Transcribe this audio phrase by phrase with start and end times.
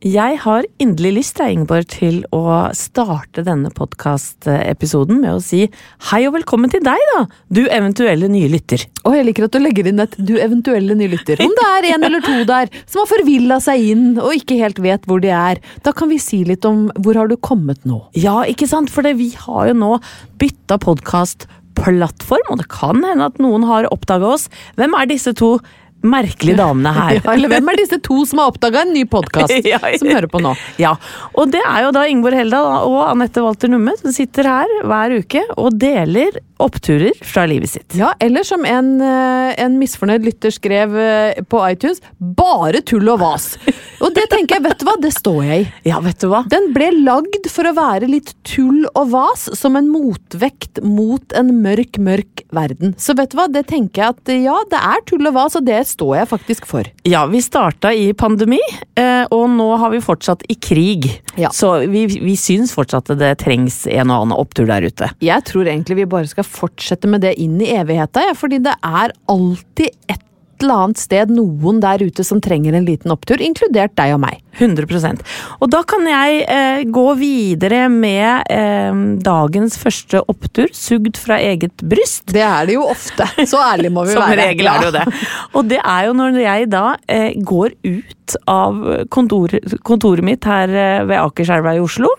[0.00, 5.66] Jeg har inderlig lyst deg, Ingeborg, til å starte denne podkastepisoden med å si
[6.08, 8.86] hei og velkommen til deg, da, du eventuelle nye lytter.
[9.04, 11.44] Og jeg liker at du legger inn et 'du eventuelle nye lytter'.
[11.44, 14.80] Om det er en eller to der som har forvilla seg inn og ikke helt
[14.80, 18.00] vet hvor de er, da kan vi si litt om hvor har du kommet nå?
[18.16, 19.98] Ja, ikke sant, for det, vi har jo nå
[20.40, 24.48] bytta podkastplattform, og det kan hende at noen har oppdaga oss.
[24.80, 25.58] Hvem er disse to
[26.02, 27.16] merkelige damene her?
[27.20, 29.98] Ja, eller hvem er disse to som har oppdaga en ny podkast, Ja, ja.
[30.00, 30.54] som hører på nå?
[30.80, 30.94] Ja,
[31.34, 35.18] og det er jo da Ingeborg Heldal og Anette Walter Numme som sitter her hver
[35.20, 37.94] uke og deler oppturer fra livet sitt.
[37.96, 43.22] Ja, eller som en, eh, en misfornøyd lytter skrev eh, på iTunes, bare tull og
[43.22, 43.54] vas.
[44.00, 45.64] Og det tenker jeg, vet du hva, det står jeg i.
[45.90, 46.38] Ja, vet du hva?
[46.48, 51.50] Den ble lagd for å være litt tull og vas, som en motvekt mot en
[51.60, 52.94] mørk, mørk verden.
[52.96, 55.66] Så vet du hva, det tenker jeg at ja, det er tull og vas, og
[55.68, 56.88] det står jeg faktisk for.
[57.08, 58.60] Ja, vi starta i pandemi,
[58.98, 61.10] eh, og nå har vi fortsatt i krig.
[61.40, 61.52] Ja.
[61.54, 65.10] Så vi, vi syns fortsatt at det trengs en og annen opptur der ute.
[65.24, 68.76] Jeg tror egentlig vi bare skal fortsette med det inn i evigheta, ja, fordi det
[68.86, 70.26] er alltid et
[70.64, 74.40] eller annet sted noen der ute som trenger en liten opptur, inkludert deg og meg.
[74.60, 75.22] 100%
[75.62, 81.84] Og da kan jeg eh, gå videre med eh, dagens første opptur, sugd fra eget
[81.86, 82.28] bryst.
[82.34, 83.28] Det er det jo ofte.
[83.46, 84.50] Så ærlig må vi Som være.
[84.50, 85.04] regel er det jo det.
[85.54, 89.54] Og det er jo når jeg da eh, går ut av kontor,
[89.86, 92.10] kontoret mitt her eh, ved Akerselva i Oslo.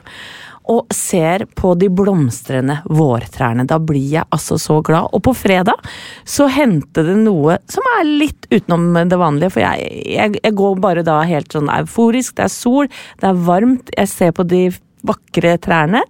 [0.71, 3.65] Og ser på de blomstrende vårtrærne.
[3.67, 5.09] Da blir jeg altså så glad.
[5.11, 5.81] Og på fredag
[6.23, 9.51] så hendte det noe som er litt utenom det vanlige.
[9.57, 12.37] For jeg, jeg, jeg går bare da helt sånn euforisk.
[12.37, 12.87] Det er sol,
[13.19, 13.91] det er varmt.
[13.97, 14.69] Jeg ser på de
[15.07, 16.03] vakre trærne.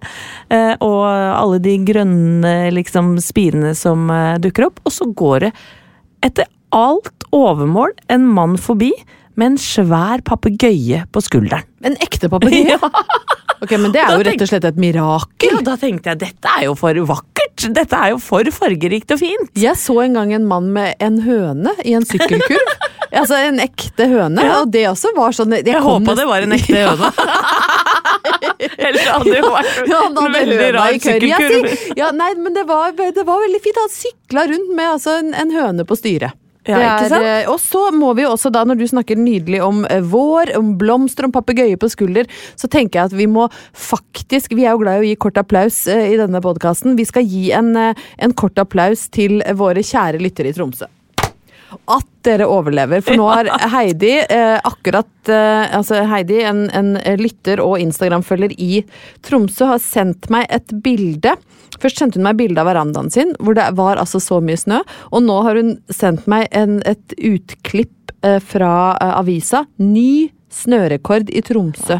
[0.52, 4.82] eh, Og alle de grønne liksom spirene som eh, dukker opp.
[4.84, 5.52] Og så går det
[6.22, 8.92] etter alt overmål en mann forbi
[9.36, 11.64] med en svær papegøye på skulderen.
[11.84, 12.78] En ekte papegøye?
[13.62, 15.52] Ok, men det er jo rett og slett et mirakel.
[15.54, 17.62] Ja, da tenkte jeg dette er jo for vakkert!
[17.76, 19.52] Dette er jo for fargerikt og fint!
[19.54, 22.72] Jeg så en gang en mann med en høne i en sykkelkurv.
[23.20, 24.56] altså en ekte høne, Ja.
[24.64, 27.12] og det også var sånn Jeg, Jeg håpa det var en ekte høne.
[28.82, 30.90] Ellers hadde det jo vært Ja, en veldig rar.
[30.90, 31.88] Ja, sykkelkurv.
[32.02, 33.78] ja, nei, men det var, det var veldig fint.
[33.78, 36.34] Han sykla rundt med altså, en, en høne på styret.
[36.68, 39.82] Ja, er, eh, Og så må vi jo også da, når du snakker nydelig om
[39.90, 44.54] eh, vår, om blomster, om papegøye på skulder, så tenker jeg at vi må faktisk
[44.54, 46.96] Vi er jo glad i å gi kort applaus eh, i denne podkasten.
[46.98, 50.86] Vi skal gi en, en kort applaus til våre kjære lyttere i Tromsø.
[51.90, 57.62] At dere overlever, for nå har Heidi eh, akkurat eh, Altså Heidi, en, en lytter
[57.62, 58.84] og Instagram-følger i
[59.26, 61.34] Tromsø, har sendt meg et bilde.
[61.82, 64.82] Først sendte hun meg bilde av verandaen sin, hvor det var altså så mye snø.
[65.10, 69.64] Og nå har hun sendt meg en, et utklipp eh, fra eh, avisa.
[69.82, 71.98] Ny snørekord i Tromsø.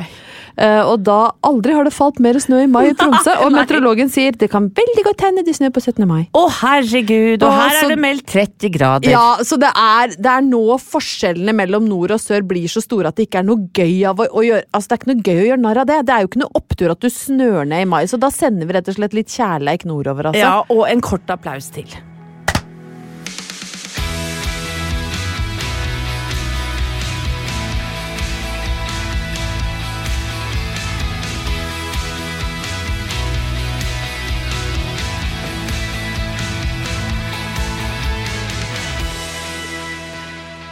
[0.52, 4.10] Uh, og da Aldri har det falt mer snø i mai i Tromsø, og meteorologen
[4.12, 6.04] sier det kan veldig godt hende det snør på 17.
[6.08, 6.26] mai.
[6.36, 7.40] Å, herregud!
[7.40, 9.10] Og og her så- er det meldt 30 grader.
[9.14, 13.08] Ja, så det er, det er nå forskjellene mellom nord og sør blir så store
[13.08, 15.26] at det ikke er noe gøy av å, å gjøre Altså, det er ikke noe
[15.26, 15.98] gøy å gjøre narr av det.
[16.06, 18.68] Det er jo ikke noe opptur at du snør ned i mai, så da sender
[18.68, 20.44] vi rett og slett litt kjærleik nordover, altså.
[20.44, 21.88] Ja, og en kort applaus til.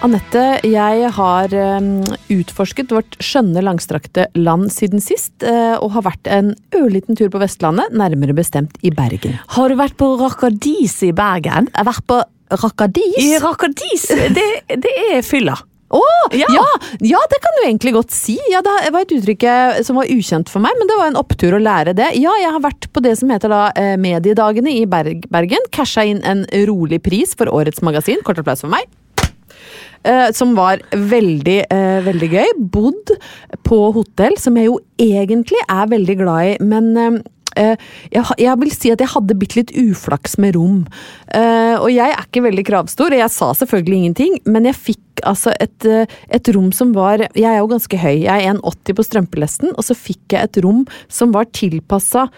[0.00, 1.88] Anette, jeg har um,
[2.32, 7.40] utforsket vårt skjønne, langstrakte land siden sist, eh, og har vært en ørliten tur på
[7.42, 9.36] Vestlandet, nærmere bestemt i Bergen.
[9.56, 11.68] Har du vært på Rakadis i Bergen?
[11.68, 12.20] Jeg har vært på
[12.62, 13.18] Rakadis.
[13.20, 15.58] I Rakadis, det, det er fylla.
[15.90, 16.00] Å!
[16.32, 16.48] Ja.
[16.54, 16.64] ja.
[17.02, 18.38] Ja, det kan du egentlig godt si.
[18.48, 19.44] Ja, det var et uttrykk
[19.84, 22.12] som var ukjent for meg, men det var en opptur å lære det.
[22.16, 25.68] Ja, jeg har vært på det som heter da eh, Mediedagene i Berg Bergen.
[25.74, 28.22] Casha inn en rolig pris for årets magasin.
[28.24, 28.88] Kort applaus for meg.
[30.04, 32.54] Eh, som var veldig, eh, veldig gøy.
[32.72, 33.12] Bodd
[33.66, 37.18] på hotell, som jeg jo egentlig er veldig glad i, men eh,
[37.56, 37.76] eh,
[38.14, 40.86] jeg, jeg vil si at jeg hadde bitte litt uflaks med rom.
[41.34, 45.24] Eh, og jeg er ikke veldig kravstor, og jeg sa selvfølgelig ingenting, men jeg fikk
[45.28, 48.96] altså et, eh, et rom som var Jeg er jo ganske høy, jeg er 1,80
[48.96, 52.30] på strømpelesten, og så fikk jeg et rom som var tilpassa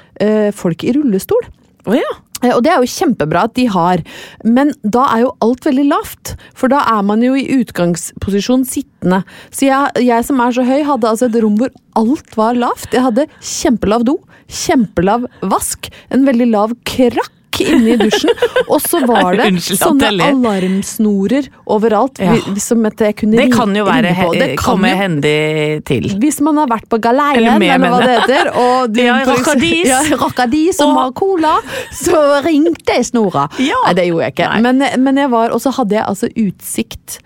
[0.54, 1.46] folk i rullestol.
[1.86, 2.10] Å ja.
[2.42, 4.02] Eh, Og det er jo kjempebra at de har,
[4.44, 6.34] men da er jo alt veldig lavt.
[6.54, 9.22] For da er man jo i utgangsposisjon sittende.
[9.50, 12.90] Så jeg, jeg som er så høy, hadde altså et rom hvor alt var lavt.
[12.94, 14.18] Jeg hadde kjempelav do,
[14.52, 18.30] kjempelav vask, en veldig lav krakk inne i dusjen,
[18.68, 22.18] og så var det sånne alarmsnorer overalt.
[22.22, 22.36] Ja.
[22.62, 24.32] Som jeg kunne Det kan jo være på.
[24.34, 26.08] Det kan komme hendig til.
[26.22, 29.88] hvis man har vært på galeien, Eller eller, hva det heter, og du, Ja, Rockadis.
[29.88, 31.56] ja, Rockadis som Og- har cola,
[31.92, 33.48] så ringte jeg Snora.
[33.58, 33.76] Ja.
[33.86, 34.50] Nei, det gjorde jeg ikke.
[34.62, 37.18] Men, men jeg var, og så hadde jeg altså utsikt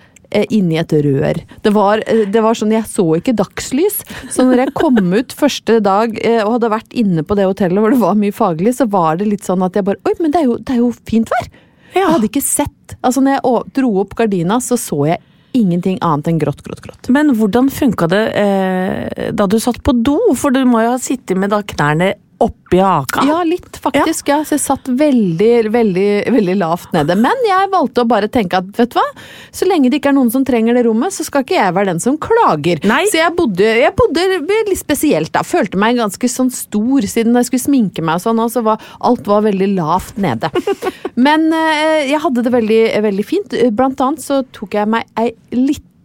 [0.51, 1.41] inni et rør.
[1.63, 4.03] Det var, eh, det var sånn, Jeg så ikke dagslys.
[4.31, 7.83] Så når jeg kom ut første dag eh, og hadde vært inne på det hotellet
[7.83, 10.31] hvor det var mye faglig, så var det litt sånn at jeg bare Oi, men
[10.31, 11.49] det er jo, det er jo fint vær!
[11.97, 15.23] Jeg hadde ikke sett Altså, når jeg dro opp gardina, så så jeg
[15.57, 17.09] ingenting annet enn grått, grått, grått.
[17.13, 20.19] Men hvordan funka det eh, da du satt på do?
[20.39, 23.25] For du må jo ha sittet med da knærne oppi haka.
[23.25, 24.29] Ja, litt faktisk.
[24.29, 24.41] Ja.
[24.45, 27.17] Så jeg satt veldig, veldig, veldig lavt nede.
[27.19, 29.07] Men jeg valgte å bare tenke at vet du hva,
[29.55, 31.93] så lenge det ikke er noen som trenger det rommet, så skal ikke jeg være
[31.95, 32.83] den som klager.
[32.89, 33.03] Nei.
[33.13, 34.27] Så jeg bodde, jeg bodde
[34.69, 35.45] litt spesielt da.
[35.47, 38.85] Følte meg ganske sånn stor siden jeg skulle sminke meg og sånn, og så var
[39.07, 40.53] alt var veldig lavt nede.
[41.27, 43.61] Men eh, jeg hadde det veldig, veldig fint.
[43.77, 45.96] Blant annet så tok jeg meg ei lita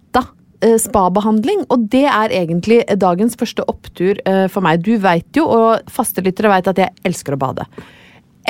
[0.82, 4.84] spabehandling, og det er egentlig dagens første opptur eh, for meg.
[4.86, 7.66] Du veit jo, og fastelyttere veit at jeg elsker å bade.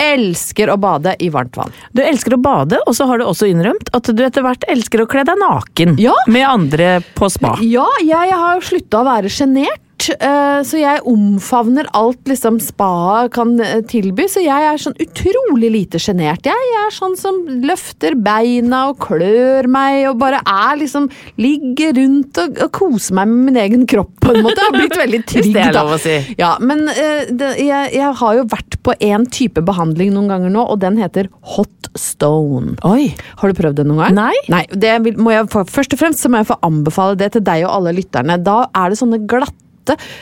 [0.01, 1.73] Elsker å bade i varmt vann.
[1.91, 5.03] Du elsker å bade, og så har du også innrømt at du etter hvert elsker
[5.03, 6.13] å kle deg naken Ja.
[6.31, 7.57] med andre på spa.
[7.61, 9.81] Ja, jeg har jo slutta å være sjenert.
[10.15, 15.71] Eh, Så jeg omfavner alt liksom spaet kan eh, tilby, så jeg er sånn utrolig
[15.73, 16.47] lite sjenert.
[16.47, 21.09] Jeg er sånn som løfter beina og klør meg og bare er liksom
[21.41, 24.59] Ligger rundt og, og koser meg med min egen kropp på en måte.
[24.61, 25.85] Jeg har blitt veldig trygg, da.
[26.01, 26.17] si.
[26.39, 30.53] Ja, men eh, det, jeg, jeg har jo vært på en type behandling noen ganger
[30.53, 32.75] nå, og den heter hot stone.
[32.87, 33.11] Oi.
[33.41, 34.17] Har du prøvd det noen gang?
[34.17, 34.35] Nei.
[34.51, 37.43] Nei, det vil, må jeg Først og fremst så må jeg få anbefale det til
[37.45, 38.37] deg og alle lytterne.
[38.41, 39.57] Da er det sånne glatte,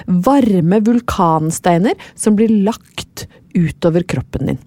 [0.08, 4.60] varme vulkansteiner som blir lagt utover kroppen din.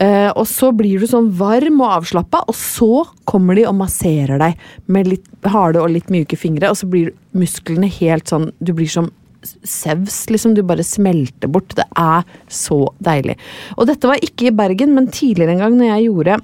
[0.00, 4.40] Eh, og så blir du sånn varm og avslappa, og så kommer de og masserer
[4.40, 8.72] deg med litt harde og litt myke fingre, og så blir musklene helt sånn Du
[8.76, 9.10] blir som
[9.42, 10.54] sevs, liksom.
[10.54, 11.74] Du bare smelter bort.
[11.76, 13.38] Det er så deilig.
[13.78, 16.36] Og dette var ikke i Bergen, men tidligere en gang når jeg gjorde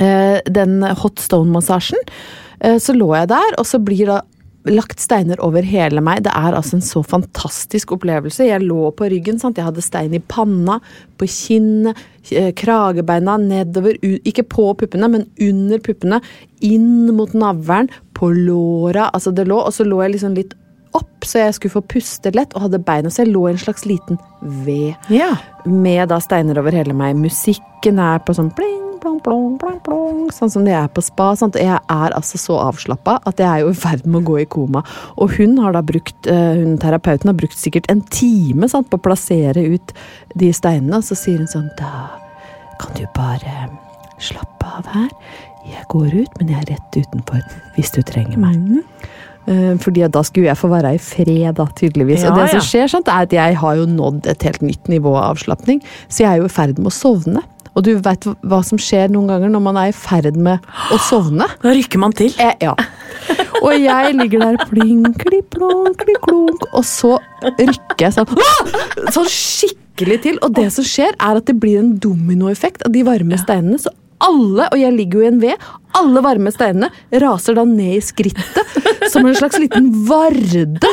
[0.00, 2.00] eh, den hot stone-massasjen,
[2.60, 4.22] eh, så lå jeg der, og så blir da
[4.72, 6.24] lagt steiner over hele meg.
[6.26, 8.46] Det er altså en så fantastisk opplevelse.
[8.48, 9.58] Jeg lå på ryggen, sant?
[9.58, 10.80] jeg hadde stein i panna,
[11.18, 11.96] på kinnet,
[12.30, 16.20] eh, kragebeina, nedover, ikke på puppene, men under puppene,
[16.66, 20.54] inn mot navlen, på låra, altså det lå, og så lå jeg liksom litt
[20.96, 23.60] opp, så jeg skulle få puste lett, og hadde beina, så jeg lå i en
[23.60, 24.18] slags liten
[24.64, 25.34] V Ja.
[25.66, 27.16] med da steiner over hele meg.
[27.20, 31.30] Musikken er på sånn pling, plong, plong, plong, plong, sånn som det er på spa.
[31.38, 31.58] Sant?
[31.60, 34.48] Jeg er altså så avslappa at jeg er jo i ferd med å gå i
[34.50, 34.82] koma.
[35.22, 38.98] Og hun har da brukt, eh, hun terapeuten har brukt sikkert en time sant, på
[38.98, 39.94] å plassere ut
[40.34, 42.08] de steinene, og så sier hun sånn Da
[42.80, 43.68] kan du bare
[44.18, 45.10] slappe av her.
[45.66, 47.42] Jeg går ut, men jeg er rett utenfor
[47.76, 48.82] hvis du trenger meg.
[49.46, 52.24] Eh, Fordi da skulle jeg få være i fred, da, tydeligvis.
[52.24, 54.88] Ja, og det som skjer, sant, er at jeg har jo nådd et helt nytt
[54.90, 57.42] nivå av avslapning, så jeg er jo i ferd med å sovne.
[57.76, 61.00] Og du veit hva som skjer noen ganger når man er i ferd med å
[61.08, 61.48] sovne?
[61.64, 62.32] Da rykker man til.
[62.40, 62.72] Eh, ja.
[63.62, 68.32] Og jeg ligger der plinkli plonkli klunk, og så rykker jeg sånn
[69.14, 70.40] Sånn skikkelig til.
[70.46, 73.80] Og det som skjer, er at det blir en dominoeffekt av de varme steinene.
[73.82, 73.92] Så
[74.24, 75.66] alle, og jeg ligger jo i en ved,
[75.98, 76.90] alle varme steinene
[77.22, 80.88] raser da ned i skrittet som en slags liten varde.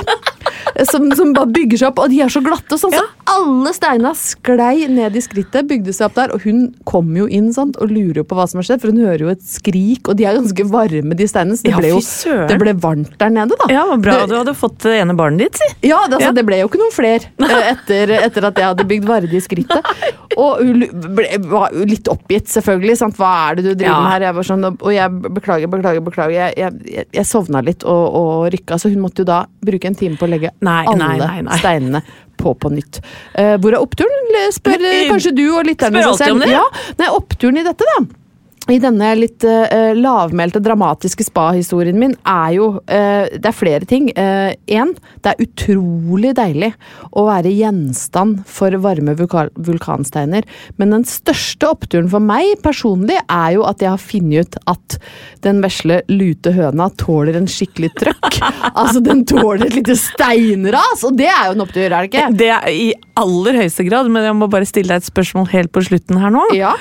[0.90, 2.78] Som, som bare bygger seg opp, og de er så glatte.
[2.80, 6.32] Sånn, så alle steina sklei ned i skrittet, bygde seg opp der.
[6.36, 8.94] Og hun kommer jo inn sant, og lurer jo på hva som har skjedd, for
[8.94, 11.58] hun hører jo et skrik, og de er ganske varme, de steinene.
[11.60, 13.70] Så det Ja, ble jo det ble varmt der nede, da.
[13.74, 15.88] Ja, Bra Det- du hadde fått det ene barnet ditt, si.
[15.90, 16.32] ja, det, altså, Ja.
[16.40, 19.44] det ble jo ikke noen flere eh, etter, etter at jeg hadde bygd Varde i
[19.44, 19.94] skrittet.
[20.38, 22.98] Og hun ble, var litt oppgitt, selvfølgelig.
[22.98, 23.18] Sant?
[23.18, 24.02] Hva er det du driver Ja.
[24.02, 24.22] med her?
[24.30, 26.36] Jeg var sånn, og jeg beklager, beklager, beklager.
[26.36, 29.98] Jeg, jeg, jeg, sovna litt og, og rykka, så hun måtte jo da bruke en
[30.00, 31.60] time på å legge Nei, alle nei, nei, nei.
[31.62, 32.04] steinene
[32.40, 33.00] på på nytt.
[33.38, 34.36] Uh, hvor er oppturen?
[34.56, 36.50] Spør eh, kanskje du og lytterne seg selv.
[36.50, 36.66] Ja,
[37.00, 38.23] nei, oppturen i dette, da
[38.72, 44.10] i denne litt uh, lavmælte, dramatiske spa-historien min er jo uh, Det er flere ting.
[44.14, 44.94] Én,
[45.24, 46.72] det er utrolig deilig
[47.12, 50.46] å være gjenstand for varme vulka vulkansteiner.
[50.80, 54.98] Men den største oppturen for meg personlig er jo at jeg har funnet ut at
[55.44, 58.40] den vesle lute høna tåler en skikkelig trøkk.
[58.80, 62.28] altså, den tåler et lite steinras, og det er jo en opptur, er det ikke?
[62.40, 62.88] Det er i
[63.20, 66.34] aller høyeste grad, men jeg må bare stille deg et spørsmål helt på slutten her
[66.34, 66.46] nå.
[66.58, 66.74] Ja.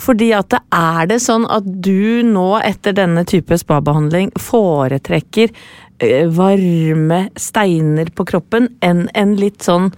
[0.00, 5.54] Fordi at det er det sånn at du nå, etter denne type spabehandling, foretrekker
[6.02, 9.92] eh, varme steiner på kroppen enn en litt sånn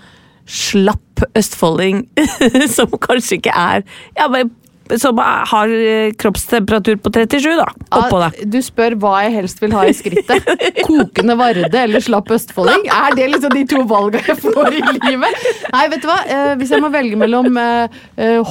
[0.52, 2.00] slapp østfolding
[2.76, 3.84] som kanskje ikke er
[4.18, 4.50] ja, men
[4.98, 7.68] som har eh, kroppstemperatur på 37, da.
[7.96, 8.40] Oppå Ja, deg.
[8.52, 10.50] Du spør hva jeg helst vil ha i skrittet.
[10.88, 12.90] Kokende Varde eller slapp østfolding?
[12.92, 15.46] Er det liksom de to valgene jeg får i livet?
[15.72, 16.18] Nei, vet du hva?
[16.26, 17.56] Eh, hvis jeg må velge mellom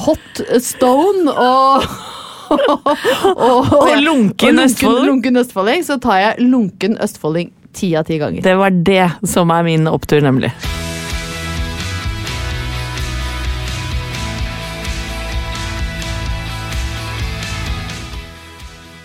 [0.02, 1.86] hot stone og
[2.52, 5.06] og, Og lunken østfolding?
[5.08, 8.44] lunken østfolding, så tar jeg lunken østfolding ti av ti ganger.
[8.44, 10.52] Det var det som er min opptur, nemlig.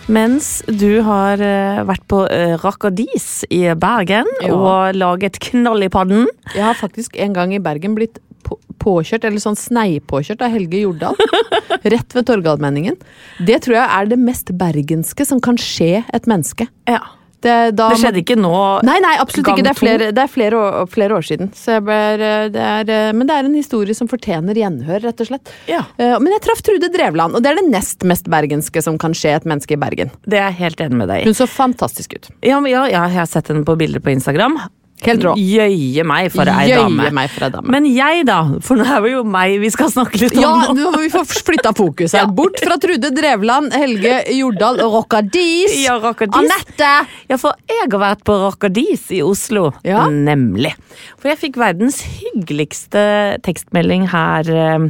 [0.08, 4.54] Mens du har eh, vært på uh, Rakadis i Bergen Ja.
[4.56, 6.24] og laget knall i padden.
[6.54, 8.16] Jeg har faktisk en gang i Bergen blitt
[8.48, 11.18] på påkjørt, eller sånn sneipåkjørt av Helge Jordal.
[11.92, 12.98] Rett ved Torgallmenningen.
[13.44, 16.68] Det tror jeg er det mest bergenske som kan skje et menneske.
[16.88, 17.02] Ja.
[17.38, 18.50] Det, da Det skjedde ikke nå.
[18.86, 19.62] Nei, nei, absolutt ikke.
[19.62, 21.52] Det er flere, det er flere, år, flere år siden.
[21.86, 25.52] Ber, det er, eh, men det er en historie som fortjener gjenhør, rett og slett.
[25.70, 25.84] Ja.
[26.02, 29.14] Eh, Men jeg traff Trude Drevland, og det er det nest mest bergenske som kan
[29.14, 30.10] skje et menneske i Bergen.
[30.26, 31.28] Det er jeg helt enig med deg.
[31.30, 32.28] Hun så fantastisk ut.
[32.42, 34.58] Ja, ja, ja, jeg har sett henne på bilder på Instagram.
[35.06, 35.32] Helt rå.
[35.38, 37.08] Jøye meg for ei dame.
[37.14, 37.70] meg for ei dame.
[37.70, 38.38] Men jeg, da?
[38.66, 40.88] For nå er det jo meg vi skal snakke litt om Ja, nå.
[40.96, 42.26] må vi få flytta fokus her.
[42.38, 45.76] Bort fra Trude Drevland, Helge Jordal og Rockadis.
[45.84, 46.38] Ja, Rockadis.
[46.42, 46.90] Anette!
[47.30, 49.68] Ja, for jeg har vært på Rockadis i Oslo.
[49.86, 50.08] Ja.
[50.10, 50.74] Nemlig.
[51.20, 53.06] For jeg fikk verdens hyggeligste
[53.46, 54.88] tekstmelding her eh,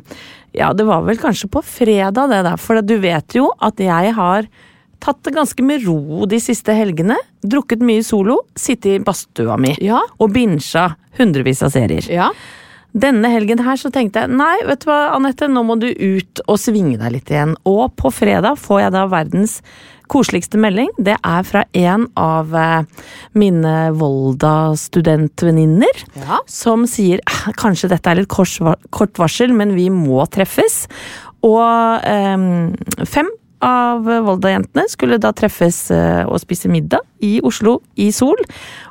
[0.57, 2.57] Ja, det var vel kanskje på fredag, det der.
[2.61, 4.49] For du vet jo at jeg har
[5.01, 7.17] tatt det ganske med ro de siste helgene.
[7.45, 10.01] Drukket mye solo, sittet i badstua mi Ja.
[10.19, 12.09] og binsja hundrevis av serier.
[12.11, 12.31] Ja.
[12.99, 16.41] Denne helgen her så tenkte jeg nei, vet du hva, Anette, nå må du ut
[16.49, 17.53] og svinge deg litt igjen.
[17.69, 19.61] Og på fredag får jeg da verdens
[20.09, 20.89] koseligste melding.
[20.97, 22.83] Det er fra en av eh,
[23.37, 25.93] mine Volda-studentvenninner.
[26.17, 26.39] Ja.
[26.47, 30.87] Som sier "Ah, kanskje dette er litt kort varsel, men vi må treffes.
[31.45, 32.37] Og eh,
[33.05, 33.29] fem
[33.65, 38.39] av Volda-jentene skulle da treffes eh, og spise middag i Oslo i sol,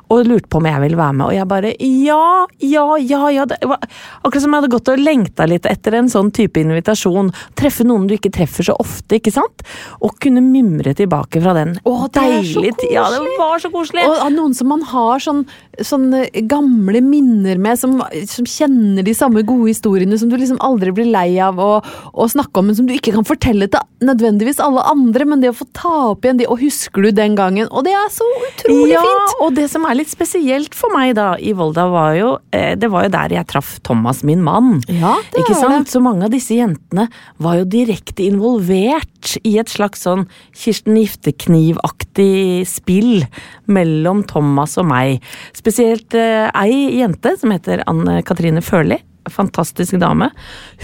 [0.08, 1.24] og lurte på om jeg ville være med.
[1.28, 3.46] Og jeg bare ja, ja, ja, ja.
[3.48, 7.30] Akkurat som jeg hadde gått og lengta litt etter en sånn type invitasjon.
[7.58, 9.64] Treffe noen du ikke treffer så ofte, ikke sant?
[10.04, 11.76] Og kunne mimre tilbake fra den.
[11.82, 12.92] Å, det er så Deilig.
[12.94, 14.06] Ja, det var så koselig.
[14.08, 15.44] Og av noen som man har sånn,
[15.78, 17.98] sånne gamle minner med, som,
[18.30, 21.70] som kjenner de samme gode historiene, som du liksom aldri blir lei av å,
[22.12, 25.52] å snakke om, men som du ikke kan fortelle til nødvendigvis alle andre, men det
[25.52, 28.26] å få ta opp igjen de, og husker du den gangen, og det er så
[28.48, 29.36] utrolig ja, fint!
[29.44, 32.90] og det som er litt spesielt for meg da i Volda, var jo eh, Det
[32.92, 34.78] var jo der jeg traff Thomas, min mann.
[34.88, 35.90] Ja, det Ikke sant?
[35.92, 37.08] Så mange av disse jentene
[37.42, 40.26] var jo direkte involvert i et slags sånn
[40.56, 43.26] Kirsten Giftekniv-aktig spill
[43.70, 45.24] mellom Thomas og meg.
[45.56, 50.30] Spesielt eh, ei jente som heter Anne Katrine Førli, fantastisk dame.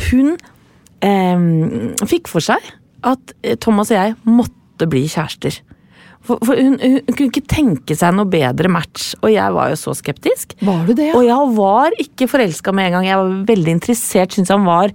[0.09, 0.35] Hun
[1.05, 1.47] eh,
[2.11, 5.61] fikk for seg at eh, Thomas og jeg måtte bli kjærester.
[6.25, 9.79] For, for hun, hun, kunne ikke tenke seg noe bedre match, og jeg var jo
[9.81, 10.55] så skeptisk.
[10.65, 11.19] Var du det, ja?
[11.19, 13.09] Og jeg var ikke forelska med en gang.
[13.09, 14.95] Jeg var veldig interessert, syntes han var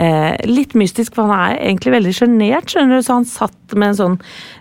[0.00, 3.04] eh, litt mystisk, for han er egentlig veldig sjenert, skjønner du.
[3.04, 4.16] Så han satt med en sånn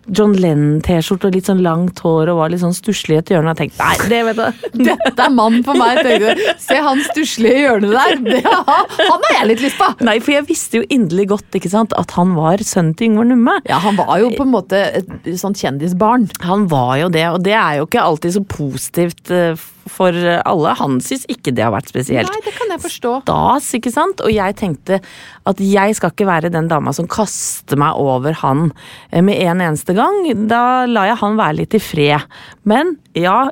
[0.10, 3.54] John Lennon-T-skjorte og litt sånn langt hår og var litt sånn stusslig i et hjørne.
[3.54, 4.68] Og jeg tenkte nei, det vet du.
[4.90, 6.44] Dette er mannen for meg, tenkte du.
[6.62, 8.20] Se han stusslige hjørnet der.
[8.28, 9.90] Det, han har jeg litt lyst på!
[10.06, 13.32] Nei, for jeg visste jo inderlig godt ikke sant, at han var sønnen til Yngvar
[13.32, 13.58] Numme.
[13.70, 16.09] Ja, han var jo på en måte et sånt kjendisbarn.
[16.46, 20.16] Han var jo det, og det er jo ikke alltid så positivt eh, for
[20.46, 20.76] alle.
[20.80, 22.30] Han syns ikke det har vært spesielt.
[22.32, 23.14] Nei, det kan jeg forstå.
[23.26, 24.22] stas, ikke sant?
[24.26, 25.02] Og jeg tenkte
[25.50, 28.70] at jeg skal ikke være den dama som kaster meg over han
[29.12, 30.22] eh, med en eneste gang.
[30.50, 32.28] Da lar jeg han være litt i fred.
[32.70, 33.50] Men ja,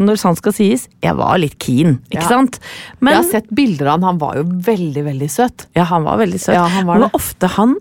[0.00, 2.28] når sant skal sies, jeg var litt keen, ikke Ja.
[2.28, 2.58] sant?
[3.00, 5.66] jeg har sett bilder av han, han var jo veldig, veldig søt.
[5.76, 6.54] ja, han var veldig søt.
[6.56, 7.76] Ja, han var Men ofte han,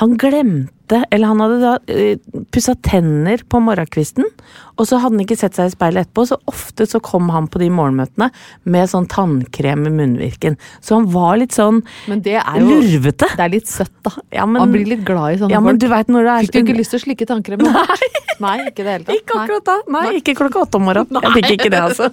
[0.00, 0.72] han glemte
[1.10, 4.24] Eller han hadde da uh, pussa tenner på morgenkvisten,
[4.76, 7.48] og så hadde han ikke sett seg i speilet etterpå, så ofte så kom han
[7.48, 8.28] på de morgenmøtene
[8.68, 10.58] med sånn tannkrem i munnvirken.
[10.84, 13.30] Så han var litt sånn Men det er jo lurvete.
[13.36, 14.12] Det er litt søtt, da.
[14.32, 15.80] Ja, men- han blir litt glad i sånne Ja, men folk.
[15.80, 17.62] du vet er Fikk du ikke lyst til å slikke tannkrem?
[17.62, 18.12] Nei.
[18.38, 19.16] Nei, ikke det hele tatt.
[19.16, 19.76] Ikke akkurat da.
[19.88, 21.22] Nei, ikke klokka åtte om morgenen.
[21.24, 22.10] Jeg fikk ikke det, altså.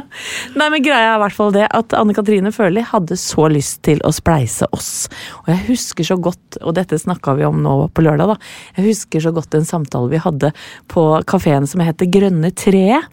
[0.58, 3.82] Nei, men greia er i hvert fall det at Anne Katrine Førli hadde så lyst
[3.86, 5.08] til å spleise oss.
[5.44, 8.36] Og jeg husker så godt, og dette snakka vi om nå på lørdag, da.
[8.78, 10.52] Jeg husker så godt en samtale vi hadde
[10.92, 13.12] på kafeen som het Grønne treet.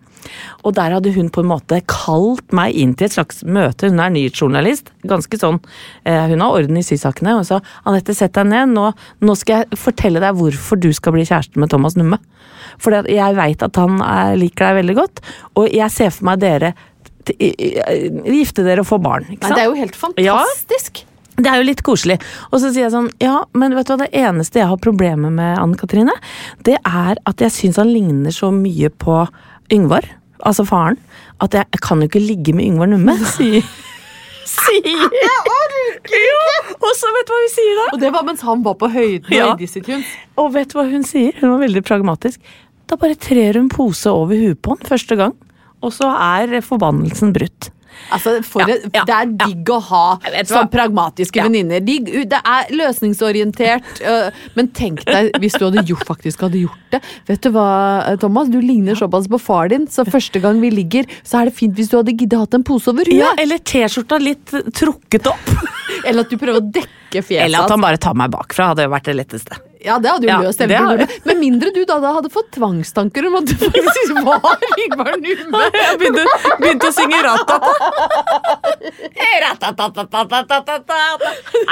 [0.63, 3.89] Og der hadde hun på en måte kalt meg inn til et slags møte.
[3.91, 4.93] Hun er nyhetsjournalist.
[5.09, 5.59] Ganske sånn.
[6.07, 7.35] Eh, hun har orden i sysakene.
[7.39, 7.59] Og sa
[7.89, 8.71] Anette, sett deg ned.
[8.71, 8.87] Nå,
[9.19, 12.21] nå skal jeg fortelle deg hvorfor du skal bli kjæreste med Thomas Numme.
[12.81, 15.21] For jeg veit at han er, liker deg veldig godt,
[15.59, 16.73] og jeg ser for meg dere
[17.23, 19.27] gifte dere og få barn.
[19.29, 19.55] Ikke Nei, sant?
[19.55, 21.03] det er jo helt fantastisk.
[21.37, 22.19] Det er jo litt koselig.
[22.51, 25.33] Og så sier jeg sånn, ja, men vet du hva, det eneste jeg har problemer
[25.33, 26.13] med Anne Katrine,
[26.67, 29.23] det er at jeg syns han ligner så mye på
[29.73, 30.05] Yngvar,
[30.45, 30.99] altså faren,
[31.41, 33.65] at jeg, jeg kan jo ikke ligge med Yngvar Numme, sier
[34.43, 36.39] Sier Jeg orker Jo!
[36.75, 37.85] Og så vet du hva hun sier da?
[37.95, 39.53] Og det var mens han var på høyden Ja.
[40.35, 41.31] Og vet du hva hun sier?
[41.39, 42.41] Hun var veldig pragmatisk.
[42.91, 45.31] Da bare trer hun pose over huet på han første gang,
[45.79, 47.71] og så er forbannelsen brutt.
[48.11, 51.43] Altså, Ja, et- ja, Det er digg å ha sånn pragmatiske Ja.
[51.47, 51.79] venninner.
[51.83, 54.01] De, det er løsningsorientert.
[54.11, 57.01] øh, men tenk deg hvis du hadde gjort, faktisk hadde gjort det.
[57.27, 58.49] Vet du hva, Thomas?
[58.49, 61.75] Du ligner såpass på far din, så første gang vi ligger, så er det fint
[61.75, 63.19] hvis du hadde giddet hatt en pose over huet.
[63.23, 65.53] Ja, eller T-skjorta litt trukket opp.
[66.05, 68.85] Eller at du prøver å dekke fjeset Eller at han bare tar meg bakfra, hadde
[68.87, 69.57] jo vært det letteste.
[69.83, 71.15] Ja, det hadde jo ja, løst hele problemet.
[71.27, 75.63] Med mindre du da, da, hadde fått tvangstanker om at du faktisk var Ingvar Numme.
[75.83, 76.23] Jeg begynte,
[76.61, 77.71] begynte, å synge ratata.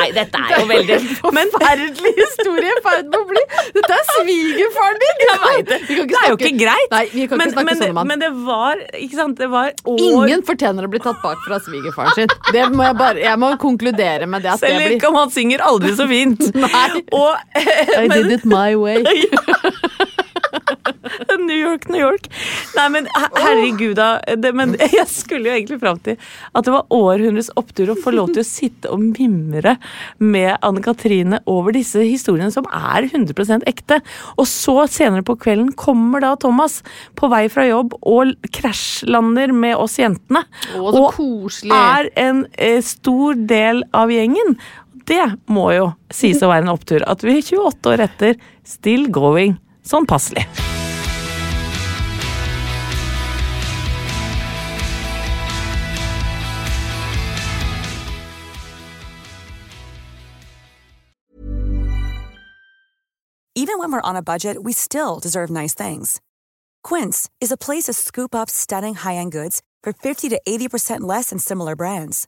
[0.02, 0.98] Nei, dette er jo veldig
[1.36, 3.44] Men forferdelig historie i ferd med å bli.
[3.78, 5.22] Dette er svigerfaren din!
[5.22, 5.80] Jeg vet det.
[6.12, 6.90] det er jo ikke greit.
[6.94, 8.12] Nei, vi kan men, ikke snakke men, sånn om han.
[8.12, 11.60] Men det var, ikke sant, det var år Ingen fortjener å bli tatt bak fra
[11.64, 12.36] svigerfaren sin.
[12.52, 14.56] Det må jeg bare Jeg må konkludere med det.
[14.56, 16.42] At Selv ikke om han synger aldri så fint.
[16.58, 17.04] Nei.
[17.16, 17.32] Og
[18.06, 19.04] i did it my way.
[21.40, 22.28] New York, New York.
[22.76, 24.10] Nei, men herregud da.
[24.40, 28.14] Det, men jeg skulle jo egentlig fram til at det var århundrets opptur å få
[28.16, 29.78] lov til å sitte og mimre
[30.22, 34.02] med Anne Katrine over disse historiene som er 100% ekte.
[34.38, 36.82] Og så senere på kvelden kommer da Thomas
[37.20, 40.46] på vei fra jobb og krasjlander med oss jentene.
[40.76, 41.74] Å, så og koselig.
[41.76, 44.58] er en eh, stor del av gjengen.
[45.06, 47.06] Det må jo sies å være en opptur.
[47.10, 48.38] At vi 28 år etter
[48.68, 49.58] still going.
[49.88, 50.46] Sånn passelig.
[63.54, 66.20] Even when we're on a budget, we still deserve nice things.
[66.84, 71.30] Quince is a place to scoop up stunning high-end goods for 50 to 80% less
[71.30, 72.28] than similar brands.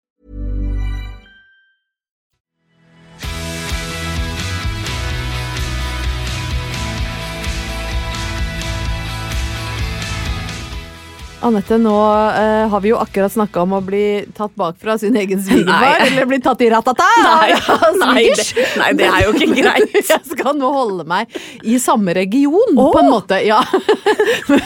[11.41, 14.01] Anette, nå uh, har vi jo akkurat snakka om å bli
[14.37, 16.03] tatt bakfra sin egen svigerfar.
[16.05, 17.07] Eller bli tatt i ratata!
[17.25, 17.55] Nei,
[18.01, 19.95] nei, det- nei, det er jo ikke greit.
[19.97, 21.33] Jeg skal nå holde meg
[21.65, 23.39] i samme region, på en måte.
[23.45, 23.61] Ja.
[24.49, 24.61] Men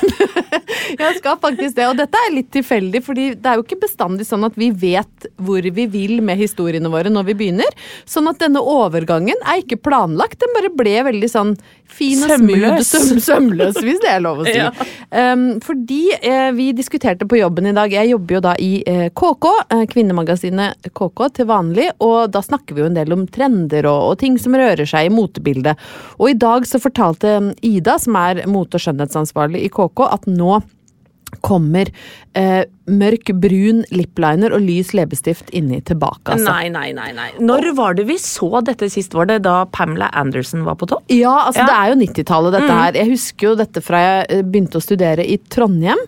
[0.99, 1.88] jeg skal faktisk det.
[1.91, 5.29] Og dette er litt tilfeldig, fordi det er jo ikke bestandig sånn at vi vet
[5.41, 7.71] hvor vi vil med historiene våre når vi begynner.
[8.09, 10.39] Sånn at denne overgangen er ikke planlagt.
[10.43, 11.55] Den bare ble veldig sånn
[11.95, 12.83] fin og smooth.
[12.83, 12.91] Sømløs.
[12.91, 14.57] Søm, sømløs, hvis det er lov å si.
[14.59, 14.71] Ja.
[15.15, 19.08] Um, fordi eh, vi diskuterte på jobben i dag Jeg jobber jo da i eh,
[19.13, 23.86] KK, eh, kvinnemagasinet KK til vanlig, og da snakker vi jo en del om trender
[23.89, 25.82] og, og ting som rører seg i motebildet.
[26.17, 30.25] Og i dag så fortalte um, Ida, som er mote- og skjønnhetsansvarlig i KK, at
[30.32, 30.62] nå
[31.43, 31.89] kommer
[32.34, 36.36] eh, mørk brun lipliner og lys leppestift inni tilbake.
[36.36, 36.47] Altså.
[36.47, 37.28] Nei, nei, nei, nei.
[37.43, 39.15] Når var det vi så dette sist?
[39.17, 41.06] Var det da Pamela Anderson var på topp?
[41.12, 41.65] Ja, altså Ja.
[41.65, 41.69] Mm.
[41.69, 42.99] det er jo 90-tallet dette her.
[43.01, 46.01] Jeg husker jo dette fra jeg eh, begynte å studere i Trondheim.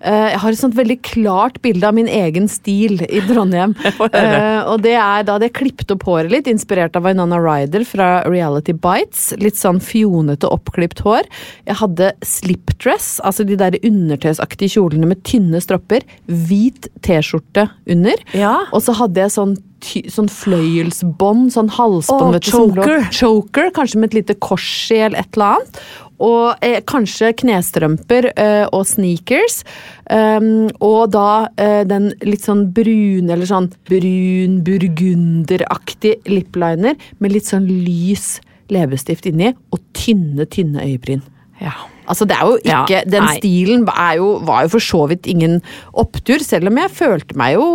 [0.00, 3.74] Eh, jeg har et sånt veldig klart bilde av min egen stil i Trondheim.
[4.10, 8.08] Eh, og det er da jeg klippet opp håret litt, inspirert av Vainana Ryder fra
[8.28, 9.30] Reality Bites.
[9.40, 11.28] Litt sånn fjonete, oppklipt hår.
[11.68, 16.04] Jeg hadde slipdress, altså de der undertøysaktige kjolene med tynne stropper.
[16.28, 18.20] Hvit T-skjorte under.
[18.36, 18.56] Ja.
[18.74, 22.84] Og så hadde jeg sånn, ty sånn fløyelsbånd, sånn halsbånd Åh, vet du, som lå-
[22.84, 23.08] choker.
[23.16, 25.82] choker, kanskje med et lite kors i eller et eller annet.
[26.20, 29.62] Og eh, kanskje knestrømper eh, og sneakers.
[30.10, 37.48] Um, og da eh, den litt sånn brune, eller sånn brun burgunderaktig lipliner med litt
[37.48, 41.24] sånn lys leppestift inni, og tynne, tynne øyebryn.
[41.62, 41.74] Ja.
[42.10, 43.36] Altså det er jo ikke, Ja, Den nei.
[43.38, 43.86] stilen
[44.18, 45.60] jo, var jo for så vidt ingen
[45.94, 47.66] opptur, selv om jeg følte meg jo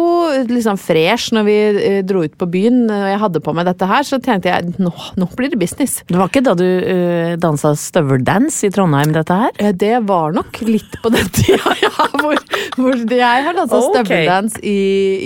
[0.49, 3.87] liksom fresh når vi eh, dro ut på byen og jeg hadde på meg dette
[3.89, 6.01] her, så tenkte jeg nå, nå blir det business.
[6.09, 9.51] Det var ikke da du uh, dansa støveldans i Trondheim, dette her?
[9.59, 12.35] Eh, Det var nok litt på den tida, ja, hvor,
[12.77, 14.03] hvor jeg har dansa okay.
[14.03, 14.75] støveldans i,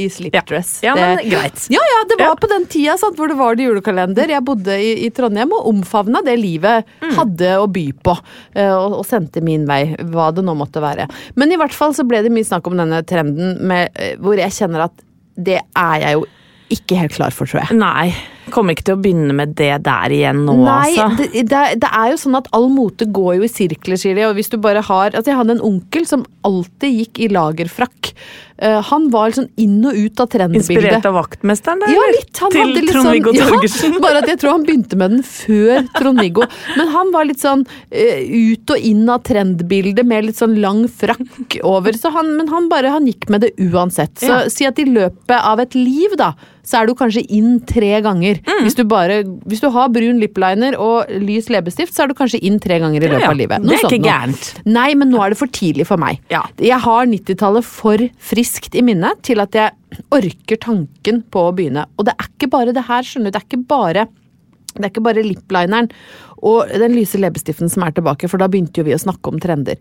[0.05, 0.75] i slipdress.
[0.85, 1.65] Ja, men Det- greit.
[1.73, 2.35] Ja, ja, det var Ja.
[2.39, 4.29] på den tida sant, hvor det var det julekalender.
[4.29, 7.13] Jeg bodde i, i Trondheim og omfavna det livet Mm.
[7.15, 8.13] hadde å by på.
[8.55, 11.07] Uh, Og, og sendte min vei, hva det nå måtte være.
[11.39, 14.39] Men i hvert fall så ble det mye snakk om denne trenden med, eh, hvor
[14.39, 15.05] jeg kjenner at
[15.39, 16.27] det er jeg jo
[16.73, 17.79] ikke helt klar for, tror jeg.
[17.79, 18.11] Nei.
[18.53, 21.09] Kommer ikke til å begynne med det der igjen nå, Nei, altså.
[21.19, 24.27] det, det, det er jo sånn at all mote går jo i sirkler, sier de.
[24.29, 28.13] Og hvis du bare har Altså, jeg hadde en onkel som alltid gikk i lagerfrakk.
[28.59, 30.67] Eh, han var sånn inn og ut av trendbildet.
[30.67, 31.91] Inspirert av vaktmesteren, da?
[31.93, 32.41] Ja, litt.
[32.43, 33.95] Han Til litt Trond-Viggo sånn, Torgersen.
[33.95, 36.47] Ja, bare at jeg tror han begynte med den før Trond-Viggo.
[36.75, 40.83] Men han var litt sånn uh, ut og inn av trendbildet med litt sånn lang
[40.91, 41.95] frakk over.
[41.99, 44.17] Så han, men han bare han gikk med det uansett.
[44.19, 44.41] Så Ja.
[44.51, 46.33] si at i løpet av et liv, da,
[46.67, 48.38] så er du kanskje inn tre ganger.
[48.45, 48.61] Mm.
[48.65, 52.41] Hvis, du bare, hvis du har brun lipliner og lys leppestift, så er du kanskje
[52.45, 53.65] inn tre ganger i løpet Ja, av livet.
[53.65, 54.49] det er sånt ikke gærent.
[54.69, 56.21] Nei, men nå er det for tidlig for meg.
[56.33, 56.43] Ja.
[56.61, 61.87] Jeg har 90-tallet for friskt i minnet til at jeg orker tanken på å begynne.
[61.97, 63.37] Og det er ikke bare det her, skjønner du.
[63.37, 64.07] Det er ikke bare
[64.69, 65.87] det er ikke bare liplineren
[66.45, 69.39] og den lyse leppestiften som er tilbake, for da begynte jo vi å snakke om
[69.41, 69.79] trender.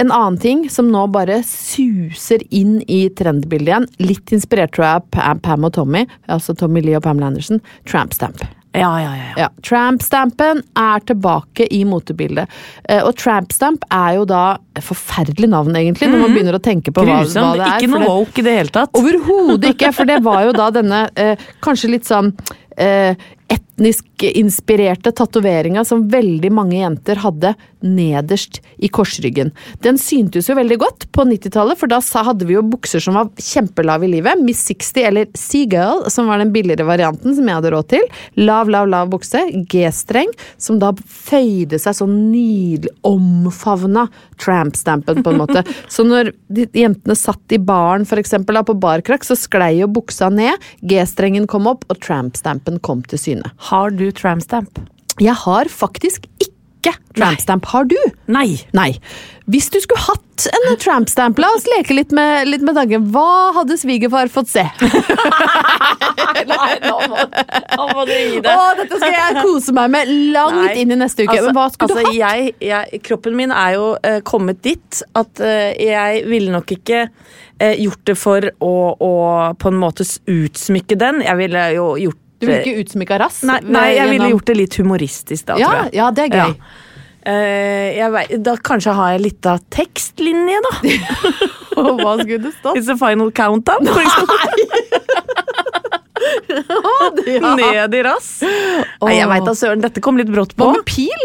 [0.00, 5.20] En annen ting som nå bare suser inn i trendbildet igjen, litt inspirert tror jeg
[5.20, 8.40] av Pam, og Tommy, altså Tommy Lee og Pamela Andersen, tramp stamp.
[8.72, 9.32] Ja, ja, ja.
[9.36, 12.48] Ja, Tramp-stampen er tilbake i motebildet.
[12.88, 16.94] Eh, og tramp-stamp er jo da et forferdelig navn, egentlig, når man begynner å tenke
[16.94, 17.76] på hva, hva det er.
[17.76, 18.96] Ikke noe woke i det hele tatt.
[18.96, 22.32] Overhodet ikke, for det var jo da denne eh, kanskje litt sånn
[22.80, 23.12] eh,
[23.72, 29.50] etnisk inspirerte tatoveringa som veldig mange jenter hadde nederst i korsryggen.
[29.82, 33.30] Den syntes jo veldig godt på 90-tallet, for da hadde vi jo bukser som var
[33.42, 34.38] kjempelave i livet.
[34.38, 38.06] Miss 60 eller Seagull, som var den billigere varianten som jeg hadde råd til.
[38.38, 39.42] Lav, lav, lav bukse.
[39.72, 40.30] G-streng,
[40.62, 44.06] som da føyde seg så nydelig omfavna
[44.38, 45.64] tramp-stampen, på en måte.
[45.92, 49.88] Så når de, jentene satt i baren, for eksempel, da, på barkrakk, så sklei jo
[49.92, 53.52] buksa ned, G-strengen kom opp, og tramp-stampen kom til syne.
[53.70, 54.80] Har du tramstamp?
[55.22, 57.66] Jeg har faktisk ikke tramp-stamp.
[57.70, 57.98] Har du?
[58.32, 58.56] Nei.
[58.74, 58.96] Nei.
[59.50, 63.04] Hvis du skulle hatt en tramp-stamp, la oss leke litt med, litt med tanken.
[63.14, 64.64] Hva hadde svigerfar fått se?
[66.42, 70.58] Nei, nå må, nå må du gi Å, dette skal jeg kose meg med langt
[70.58, 70.72] Nei.
[70.82, 71.36] inn i neste uke.
[71.36, 72.18] Men hva skulle altså, du hatt?
[72.18, 77.04] Jeg, jeg, kroppen min er jo uh, kommet dit at uh, jeg ville nok ikke
[77.06, 79.12] uh, gjort det for å, å
[79.60, 81.22] på en måte utsmykke den.
[81.28, 83.42] Jeg ville jo gjort Du vil ikke utsmykka rass?
[83.46, 85.94] Nei, nei, jeg ville gjort det litt humoristisk da, ja, tror jeg.
[86.00, 86.54] ja, det er gøy.
[86.56, 86.88] Ja.
[87.22, 90.72] Uh, jeg vet, da kanskje har jeg litt av tekstlinje, da.
[91.82, 92.80] Og hva skulle det stått?
[92.80, 93.86] It's a final countdown.
[96.22, 97.54] Ja.
[97.56, 98.28] Ned i rass.
[99.02, 100.68] Nei, jeg veit da søren, dette kom litt brått på.
[100.68, 101.24] Hva med pil?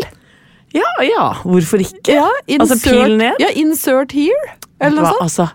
[0.75, 2.15] Ja, ja, hvorfor ikke?
[2.17, 2.27] Ja,
[2.58, 3.38] altså pil ned.
[3.41, 5.23] Ja, insert here, eller noe sånt.
[5.27, 5.47] altså,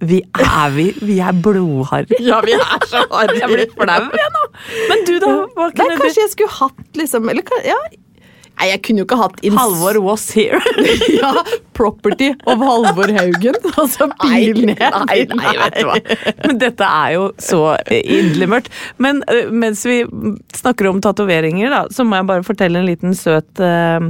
[0.00, 2.18] vi er, vi, vi er blodharry.
[2.24, 3.38] Ja, vi er så harry.
[3.40, 4.45] Jeg blir flau, jeg nå.
[4.90, 5.30] Men du, da?
[5.56, 7.78] Hva Nei, kanskje kanskje jeg skulle hatt liksom Eller ja.
[8.56, 9.56] Nei, jeg kunne jo ikke hatt ins...
[9.58, 10.60] Halvor was here.
[11.20, 11.42] ja,
[11.76, 13.58] Property of Halvor Haugen.
[13.76, 14.80] Altså pil ned.
[14.80, 15.98] Nei, nei, vet du hva.
[16.46, 18.78] Men dette er jo så eh, inderlig mørkt.
[19.02, 19.98] Men eh, mens vi
[20.56, 24.08] snakker om tatoveringer, da, så må jeg bare fortelle en liten søt eh,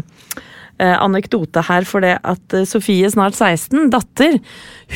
[0.84, 1.84] anekdote her.
[1.88, 4.38] For det at eh, Sofie, snart 16, datter,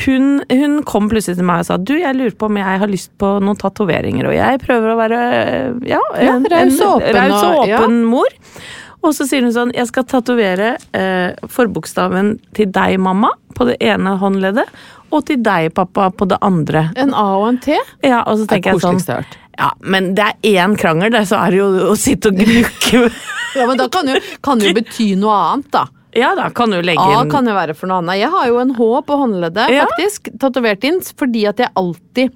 [0.05, 2.91] hun, hun kom plutselig til meg og sa du, jeg lurer på om jeg har
[2.91, 4.29] lyst på noen tatoveringer.
[4.29, 7.67] Og jeg prøver å være eh, ja, Ja, en- raus og åpen raus og og-
[7.71, 7.81] ja.
[7.87, 8.39] mor.
[9.01, 13.79] Og så sier hun sånn Jeg skal tatovere eh, forbokstaven til deg, mamma, på det
[13.81, 14.69] ene håndleddet,
[15.11, 16.85] og til deg, pappa, på det andre.
[17.01, 17.73] En A og en T?
[18.05, 19.25] Ja, og så tenker jeg sånn.
[19.57, 23.01] Ja, men det er én krangel, det, så er det jo å sitte og gnukke
[23.55, 25.85] Ja, men da kan jo, kan jo bety noe annet, da.
[26.15, 28.19] Ja da, kan du legge A inn kan jo være for noe annet.
[28.19, 29.85] Jeg har jo en H på håndleddet, Ja.
[29.87, 30.27] faktisk.
[30.41, 32.33] Tatovert inn fordi at jeg alltid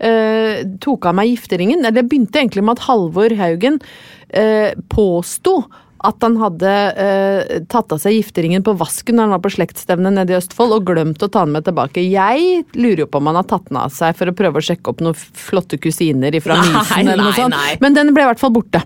[0.00, 1.80] uh, tok av meg gifteringen.
[1.80, 5.62] Eller det begynte egentlig med at Halvor Haugen uh, påsto
[6.04, 6.68] at han hadde
[7.00, 10.74] uh, tatt av seg gifteringen på vasken når han var på slektsstevne nede i Østfold,
[10.76, 12.04] og glemt å ta den med tilbake.
[12.04, 14.66] Jeg lurer jo på om han har tatt den av seg for å prøve å
[14.68, 17.56] sjekke opp noen flotte kusiner fra Nei, Mysen eller noe sånt.
[17.56, 17.78] nei.
[17.80, 18.84] Men den ble i hvert fall borte.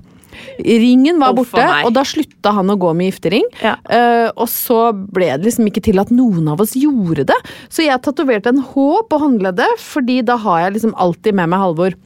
[0.59, 3.47] Ringen var oh, borte, og da slutta han å gå med giftering.
[3.63, 3.77] Ja.
[3.87, 7.39] Uh, og så ble det liksom ikke til at noen av oss gjorde det.
[7.73, 11.65] Så jeg tatoverte en H på håndleddet, fordi da har jeg liksom alltid med meg
[11.65, 11.99] Halvor.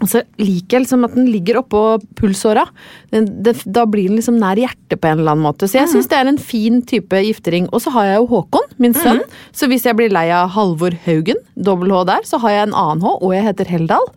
[0.00, 1.80] Og så liker jeg liksom at den ligger oppå
[2.16, 2.64] pulsåra.
[3.12, 5.68] Den, det, da blir den liksom nær hjertet på en eller annen måte.
[5.68, 7.68] Så jeg syns det er en fin type giftering.
[7.68, 9.20] Og så har jeg jo Håkon, min sønn.
[9.56, 12.78] Så hvis jeg blir lei av Halvor Haugen, dobbel H der, så har jeg en
[12.80, 14.08] annen H, og jeg heter Heldal.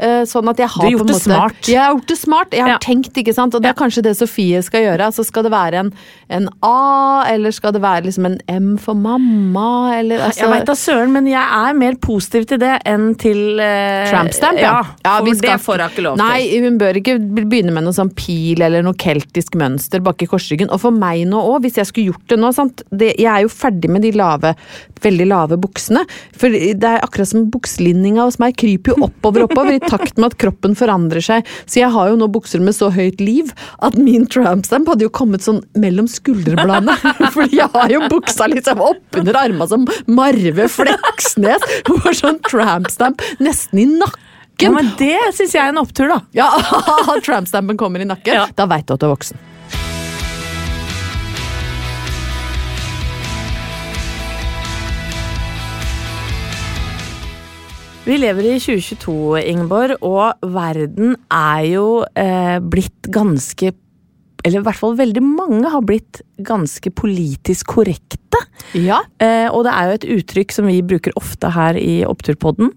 [0.00, 1.68] Eh, Sånn at jeg har Du har gjort det smart.
[1.68, 2.50] Jeg har gjort det smart.
[2.56, 2.78] Jeg har Ja.
[2.80, 3.54] tenkt, ikke sant.
[3.54, 5.00] Og det er kanskje det Sofie skal gjøre.
[5.10, 5.92] Altså skal det være en,
[6.30, 10.66] en A, eller skal det være liksom en M for mamma, eller altså Jeg veit
[10.66, 14.82] da søren, men jeg er mer positiv til det enn til eh, Trampstamp, ja.
[15.04, 15.18] ja.
[15.18, 16.24] for vi skal- det får hun ikke lov til.
[16.24, 17.18] Nei, hun bør ikke
[17.50, 20.70] begynne med noe sånn pil eller noe keltisk mønster bak i korsryggen.
[20.72, 22.82] Og for meg nå òg, hvis jeg skulle gjort det nå sant?
[22.90, 24.54] Det, Jeg er jo ferdig med de lave,
[25.02, 26.06] veldig lave buksene.
[26.32, 30.38] For det er akkurat som bukselinninga hos meg kryper jo oppover oppover takt med at
[30.40, 31.50] kroppen forandrer seg.
[31.66, 33.52] Så jeg har jo nå bukser med så høyt liv
[33.84, 36.96] at min trampstamp hadde jo kommet sånn mellom skulderbladene.
[37.34, 41.68] Fordi jeg har jo buksa liksom oppunder arma som Marve Fleksnes.
[41.90, 44.26] Hun har sånn trampstamp nesten i nakken.
[44.60, 46.20] Ja, men det syns jeg er en opptur, da.
[46.36, 46.50] Ja,
[47.26, 48.36] trampstampen kommer i nakken.
[48.36, 48.48] Ja.
[48.56, 49.49] Da veit du at du er voksen.
[58.06, 61.86] Vi lever i 2022, Ingeborg, og verden er jo
[62.18, 63.74] eh, blitt ganske
[64.40, 68.40] Eller i hvert fall veldig mange har blitt ganske politisk korrekte.
[68.72, 69.02] Ja.
[69.20, 72.70] Eh, og det er jo et uttrykk som vi bruker ofte her i Oppturpodden,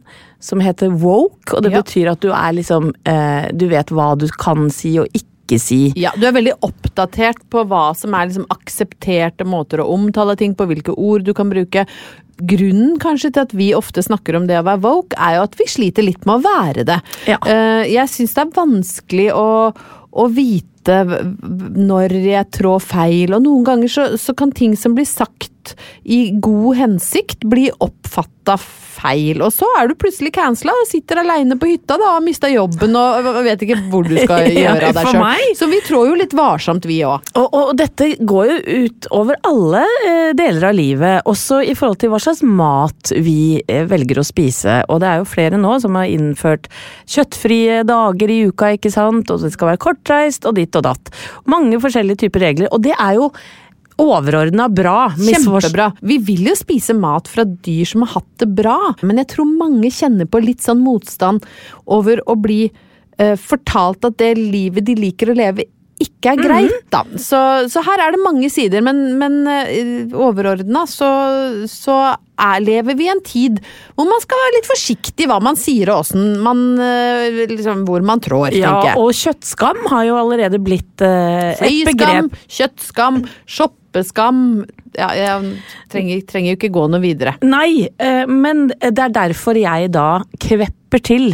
[0.43, 1.53] som heter woke.
[1.55, 1.79] Og det Ja.
[1.81, 5.93] betyr at du er liksom eh, Du vet hva du kan si og ikke si.
[5.99, 10.55] ja, Du er veldig oppdatert på hva som er liksom aksepterte måter å omtale ting
[10.55, 11.85] på, hvilke ord du kan bruke.
[12.41, 15.57] Grunnen kanskje til at vi ofte snakker om det å være woke, er jo at
[15.59, 16.99] vi sliter litt med å være det.
[17.29, 17.37] Ja.
[17.45, 19.47] Eh, jeg syns det er vanskelig å,
[20.11, 21.21] å vite v-
[21.87, 25.49] når jeg trår feil, og noen ganger så, så kan ting som blir sagt
[26.03, 29.39] i god hensikt, bli oppfatta feil.
[29.45, 32.49] Og så er du plutselig cancela og sitter aleine på hytta da, og har mista
[32.51, 35.55] jobben og og vet ikke hvor du skal gjøre av deg sjøl.
[35.55, 37.31] Så vi trår jo litt varsomt, vi òg.
[37.39, 38.57] Og, og dette går jo
[38.89, 43.37] ut over alle eh, deler av livet, også i forhold til hva slags mat vi
[43.63, 44.81] eh, velger å spise.
[44.91, 46.67] Og det er jo flere nå som har innført
[47.07, 51.13] kjøttfrie dager i uka, ikke sant, og det skal være kortreist og ditt og datt.
[51.49, 53.29] Mange forskjellige typer regler, og det er jo
[54.01, 55.11] overordna bra.
[55.17, 55.91] Kjempebra.
[56.01, 59.49] Vi vil jo spise mat fra dyr som har hatt det bra, men jeg tror
[59.49, 61.45] mange kjenner på litt sånn motstand
[61.85, 65.67] over å bli eh, fortalt at det livet de liker å leve,
[66.03, 67.01] ikke er greit, da.
[67.19, 67.39] Så,
[67.71, 71.09] så her er det mange sider, men, men uh, overordna så,
[71.71, 73.59] så er, lever vi i en tid
[73.95, 78.01] hvor man skal være litt forsiktig hva man sier og åssen man eh, liksom, Hvor
[78.05, 78.97] man trår, Ja, tenker jeg.
[79.03, 82.33] og kjøttskam har jo allerede blitt uh, et begrep.
[82.49, 83.23] kjøttskam,
[83.93, 85.57] shoppeskam ja, Jeg
[85.89, 87.35] trenger, trenger jo ikke gå noe videre.
[87.41, 91.31] Nei, eh, men det er derfor jeg da kvepper til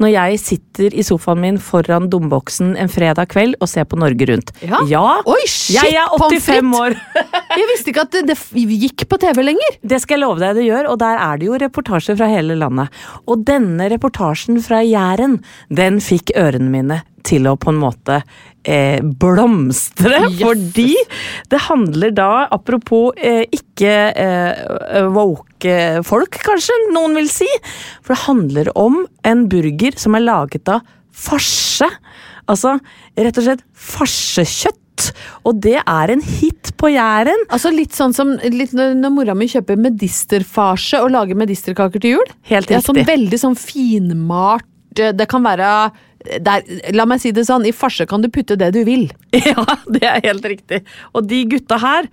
[0.00, 4.24] når jeg sitter i sofaen min foran domboksen en fredag kveld og ser på Norge
[4.30, 4.54] Rundt.
[4.64, 4.80] Ja?
[5.28, 6.96] Oi, shit, jeg er 85 år!
[7.52, 8.36] Jeg visste ikke at det, det
[8.80, 9.74] gikk på TV lenger.
[9.84, 12.56] Det skal jeg love deg det gjør, og der er det jo reportasjer fra hele
[12.56, 12.88] landet.
[13.28, 15.36] Og denne reportasjen fra Jæren,
[15.68, 18.22] den fikk ørene mine til å på en måte
[18.64, 20.22] eh, blomstre.
[20.28, 20.40] Yes.
[20.42, 20.94] Fordi
[21.52, 27.48] det handler da, apropos eh, ikke eh, woke folk, kanskje noen vil si.
[28.02, 31.88] For det handler om en burger som er laget av farse.
[32.50, 32.78] Altså
[33.18, 34.78] rett og slett farsekjøtt.
[35.48, 37.46] Og det er en hit på Jæren.
[37.52, 42.18] Altså Litt sånn som litt når, når mora mi kjøper medisterfarse og lager medisterkaker til
[42.18, 42.34] jul.
[42.50, 45.70] Helt Det er sånn veldig sånn finmalt eh, Det kan være
[46.40, 46.62] der,
[46.94, 49.08] La meg si det sånn, i farse kan du putte det du vil.
[49.52, 50.82] Ja, det er helt riktig.
[51.14, 52.08] Og de gutta her,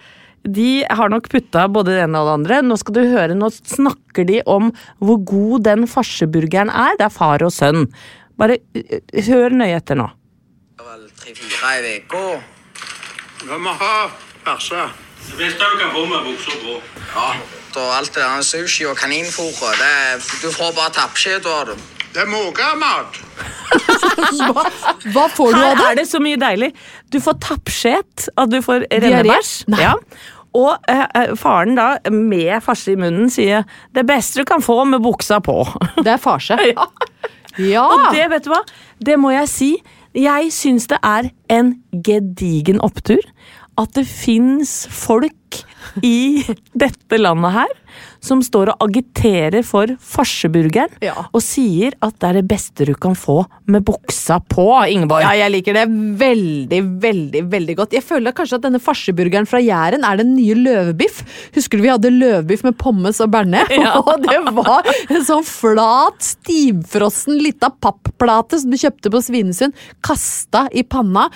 [0.47, 2.61] de har nok putta både det ene og det andre.
[2.65, 4.71] Nå skal du høre, nå snakker de om
[5.03, 6.95] hvor god den farseburgeren er.
[6.99, 7.85] Det er far og sønn.
[8.39, 8.95] Bare uh,
[9.27, 10.07] hør nøye etter nå.
[10.79, 12.23] Det vel tre-fire i uka.
[13.43, 13.93] Vi må ha
[14.45, 14.87] farse.
[15.29, 16.77] Det beste du kan få med bukser på.
[17.13, 17.27] Ja,
[17.75, 21.57] da alt det der sushi og kaninfôret, er- Du får bare tappskjed da.
[21.67, 21.75] det.
[22.15, 23.19] Det er måkemat.
[24.49, 24.65] Hva,
[25.13, 25.83] hva får du Her av det?
[25.83, 26.73] Her er det så mye deilig.
[27.13, 29.53] Du får tappskjet, at du får rennebæsj.
[29.79, 29.95] Ja.
[30.57, 34.81] Og eh, eh, faren da, med farse i munnen, sier 'det beste du kan få
[34.85, 35.61] med buksa på'.
[36.05, 36.57] Det er farse.
[36.73, 36.89] ja.
[37.59, 37.85] Ja.
[37.85, 38.63] Og det, vet du hva?
[39.03, 39.71] Det må jeg si.
[40.15, 43.21] Jeg syns det er en gedigen opptur
[43.79, 45.61] at det fins folk
[46.05, 46.43] i
[46.83, 47.75] dette landet her
[48.23, 51.13] som står og agiterer for farseburgeren Ja.
[51.33, 55.21] og sier at det er det beste du kan få med buksa på, Ingeborg.
[55.23, 55.85] Ja, jeg liker det
[56.19, 57.93] veldig, veldig veldig godt.
[57.97, 61.21] Jeg føler kanskje at denne farseburgeren fra Jæren er den nye løvebiff.
[61.55, 63.69] Husker du vi hadde løvebiff med pommes og bearnés?
[63.73, 63.95] Ja.
[64.09, 69.73] Og det var en sånn flat, stivfrossen lita papplate som du kjøpte på Svinesund.
[70.05, 71.27] Kasta i panna,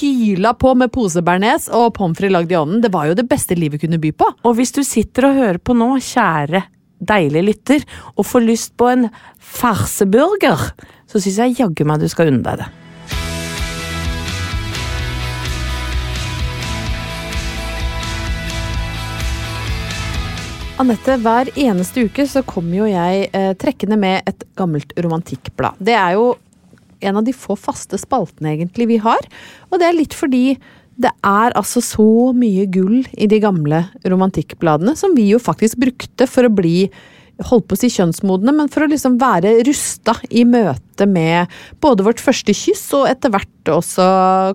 [0.00, 2.80] hyla på med posebearnés og pommes frites lagd i ovnen.
[2.84, 4.26] Det var jo det beste livet kunne by på.
[4.46, 6.64] Og hvis du sitter og hører på nå, kjære
[7.00, 7.86] deilige lytter,
[8.16, 9.08] og får lyst på en
[9.40, 10.70] farseburger,
[11.08, 12.68] så syns jeg jaggu meg du skal unne deg det.
[20.80, 25.76] Anette, hver eneste uke så kommer jo jeg eh, trekkende med et gammelt romantikkblad.
[25.76, 26.30] Det er jo
[27.04, 29.28] en av de få faste spaltene egentlig vi har,
[29.68, 30.54] og det er litt fordi
[31.00, 36.26] det er altså så mye gull i de gamle romantikkbladene som vi jo faktisk brukte
[36.28, 36.90] for å bli
[37.48, 42.04] holdt på å si kjønnsmodne, men for å liksom være rusta i møte med både
[42.06, 44.04] vårt første kyss og etter hvert også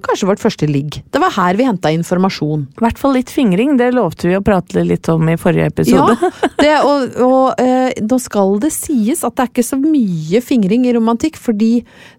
[0.05, 0.97] kanskje vårt første ligg.
[1.13, 2.65] Det var her vi henta informasjon.
[2.73, 6.15] I hvert fall litt fingring, det lovte vi å prate litt om i forrige episode.
[6.17, 10.41] Ja, det, og, og eh, nå skal det sies at det er ikke så mye
[10.43, 11.71] fingring i romantikk, fordi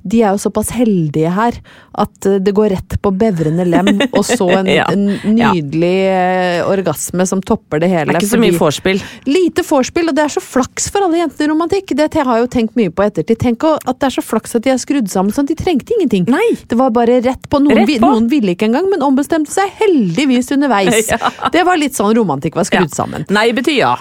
[0.07, 1.59] de er jo såpass heldige her
[1.99, 4.87] at eh, det går rett på bevrende lem, og så en, Ja.
[4.93, 8.13] en nydelig eh, orgasme som topper det hele.
[8.15, 9.03] Det er ikke så mye vorspiel.
[9.29, 11.95] Lite vorspiel, og det er så flaks for alle jentene i romantikk.
[11.99, 13.41] Det har jeg jo tenkt mye på ettertid.
[13.43, 15.47] Tenk at det er så flaks at de er skrudd sammen sånn.
[15.49, 16.27] De trengte ingenting.
[16.33, 16.57] Nei.
[16.69, 17.61] Det var bare rett på.
[17.63, 18.09] Noen, Rett på.
[18.11, 21.09] noen ville ikke engang, men ombestemte seg heldigvis underveis.
[21.13, 21.31] Ja.
[21.53, 22.97] Det var litt sånn romantikk var skrudd Ja.
[23.05, 23.25] sammen.
[23.33, 23.95] Nei betyr ja.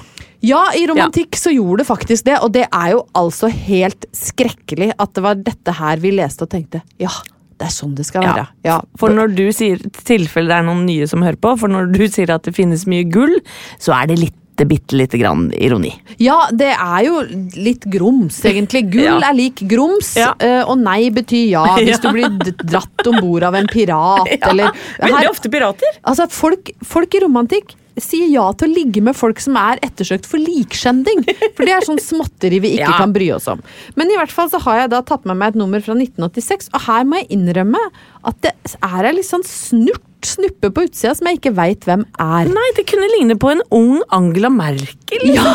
[0.46, 4.92] Ja, i romantikk så gjorde det faktisk det, og det er jo altså helt skrekkelig
[5.02, 7.10] at det var dette her vi leste og tenkte ja,
[7.58, 8.44] det er sånn det skal være.
[8.68, 11.90] Ja, For når du sier, tilfelle det er noen nye som hører på, for når
[11.96, 13.38] du sier at det finnes mye gull,
[13.82, 15.92] så er det litt bitte lite grann ironi.
[16.24, 17.20] Ja, det er jo
[17.60, 18.86] litt grums, egentlig.
[18.96, 19.20] Gull Ja.
[19.30, 20.32] er lik grums, Ja.
[20.40, 22.30] eh, og nei betyr ja hvis du blir
[22.64, 26.00] dratt om bord av en pirat, eller Veldig Her- ofte pirater.
[26.08, 30.26] Altså, folk, folk i romantikk sier ja til å ligge med folk som er ettersøkt
[30.28, 31.22] for likskjending.
[31.56, 32.98] For det er sånn småtteri vi ikke Ja.
[33.00, 33.62] kan bry oss om.
[33.96, 36.68] Men i hvert fall så har jeg da tatt med meg et nummer fra 1986,
[36.76, 37.80] og her må jeg innrømme
[38.28, 38.52] at det
[38.84, 42.50] er ei litt sånn snurt snuppe på utsida som jeg ikke veit hvem er.
[42.52, 45.30] Nei, det kunne ligne på en ung Angela Merkel.
[45.36, 45.54] Ja,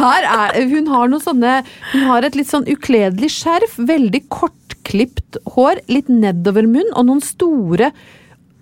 [0.00, 1.60] er, hun har noen sånne
[1.92, 7.22] Hun har et litt sånn ukledelig skjerf, veldig kortklipt hår, litt nedover munn og noen
[7.24, 7.90] store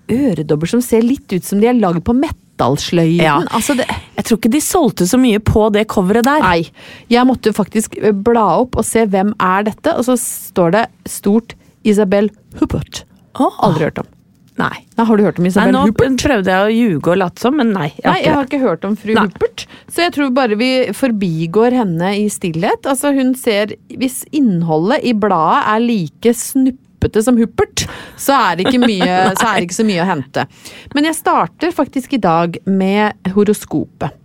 [0.08, 2.44] øredobber som ser litt ut som de er lagd på mette.
[2.58, 3.36] Ja.
[3.54, 3.84] Altså det,
[4.16, 6.42] Jeg tror ikke de solgte så mye på det coveret der.
[6.42, 6.64] nei,
[7.06, 10.84] jeg måtte faktisk eh, bla opp og se hvem er dette, og så står det
[11.06, 11.54] stort
[11.86, 13.04] Isabel Huppert.
[13.38, 13.54] Oh.
[13.62, 14.10] Aldri hørt om.
[14.58, 14.74] Nei.
[14.98, 16.18] Nei, har du hørt om Isabel Nei, nå Huppert?
[16.24, 17.88] prøvde jeg å ljuge og late som, men nei.
[17.94, 19.24] Jeg Nei, har jeg har ikke hørt om fru Nei.
[19.28, 22.88] Huppert, så jeg tror bare vi forbigår henne i stillhet.
[22.90, 27.86] Altså, hun ser Hvis innholdet i bladet er like snuppete som Huppert,
[28.18, 30.48] så er, mye, så er det ikke så mye å hente.
[30.96, 34.16] Men jeg starter faktisk i dag med horoskopet.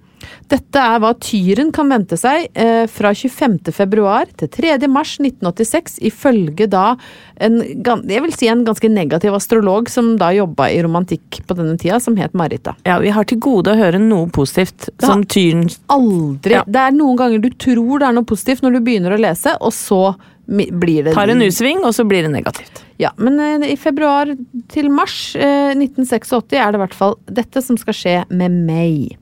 [0.51, 3.71] Dette er hva tyren kan vente seg eh, fra 25.
[3.75, 4.77] februar til 3.
[4.91, 6.93] mars 1986, ifølge da
[7.43, 11.77] en, jeg vil si en ganske negativ astrolog som da jobba i romantikk på denne
[11.81, 12.75] tida, som het Marita.
[12.87, 16.57] Ja, Vi har til gode å høre noe positivt som tyren Aldri.
[16.59, 16.63] Ja.
[16.67, 19.57] Det er noen ganger du tror det er noe positivt når du begynner å lese,
[19.59, 20.13] og så
[20.45, 22.83] blir det tar en U-sving, og så blir det negativt.
[23.01, 24.29] Ja, men eh, i februar
[24.73, 29.17] til mars eh, 1986 er det i hvert fall dette som skal skje med meg.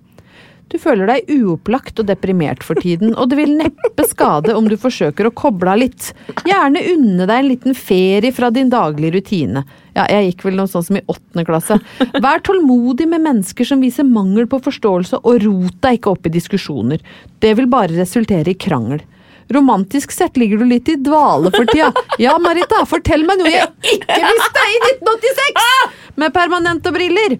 [0.72, 4.78] Du føler deg uopplagt og deprimert for tiden, og det vil neppe skade om du
[4.80, 6.12] forsøker å koble av litt.
[6.48, 9.66] Gjerne unne deg en liten ferie fra din daglige rutine.
[9.98, 11.82] Ja, jeg gikk vel noe sånn som i åttende klasse.
[12.24, 16.36] Vær tålmodig med mennesker som viser mangel på forståelse, og rot deg ikke opp i
[16.40, 17.04] diskusjoner.
[17.44, 19.04] Det vil bare resultere i krangel.
[19.52, 21.92] Romantisk sett ligger du litt i dvale for tida.
[22.22, 25.98] Ja, Marita, fortell meg noe jeg ikke visste i 1986!
[26.22, 27.36] Med permanente briller.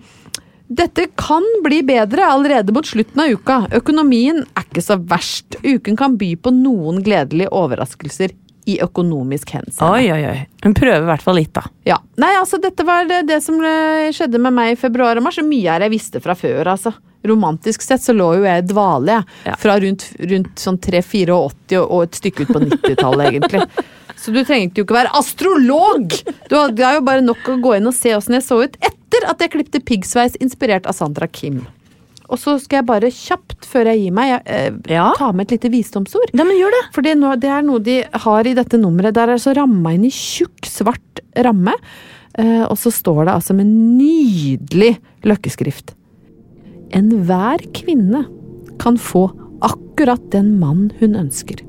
[0.72, 3.58] Dette kan bli bedre allerede mot slutten av uka.
[3.76, 5.58] Økonomien er ikke så verst.
[5.68, 8.38] Uken kan by på noen gledelige overraskelser.
[8.70, 9.88] i økonomisk henseende.
[9.90, 10.42] Oi, oi, oi.
[10.64, 11.64] Hun prøver i hvert fall litt, da.
[11.84, 11.96] Ja.
[12.22, 15.40] Nei, altså, dette var det, det som eh, skjedde med meg i februar og mars.
[15.42, 16.94] Så Mye er jeg visste fra før, altså.
[17.28, 19.40] Romantisk sett så lå jo jeg i dvale, jeg.
[19.50, 19.58] Ja.
[19.66, 23.66] Fra rundt, rundt sånn 3-84 og, og et stykke ut på 90-tallet, egentlig.
[24.22, 26.14] Så du trengte jo ikke være astrolog!
[26.46, 29.01] Du hadde jo bare nok å gå inn og se åssen jeg så ut etter
[29.30, 31.66] at jeg klipte piggsveis inspirert av Sandra Kim.
[32.32, 35.14] Og så skal jeg bare kjapt, før jeg gir meg, jeg, eh, Ja.
[35.18, 36.32] ta med et lite visdomsord.
[36.34, 36.94] Ja, men gjør det.
[36.94, 39.14] For det, det er noe de har i dette nummeret.
[39.14, 41.74] Der er det så ramma inn i tjukk, svart ramme.
[42.38, 45.94] Eh, og så står det altså med nydelig løkkeskrift.
[46.92, 48.26] Enhver kvinne
[48.80, 49.32] kan få
[49.62, 51.60] akkurat den mann hun ønsker.